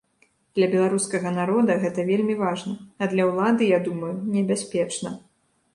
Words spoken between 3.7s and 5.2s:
я думаю, небяспечна.